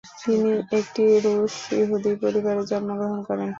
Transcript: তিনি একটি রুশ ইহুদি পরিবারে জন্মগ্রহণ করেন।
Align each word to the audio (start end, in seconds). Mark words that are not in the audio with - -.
তিনি 0.21 0.49
একটি 0.77 1.03
রুশ 1.25 1.53
ইহুদি 1.79 2.11
পরিবারে 2.21 2.61
জন্মগ্রহণ 2.71 3.19
করেন। 3.27 3.49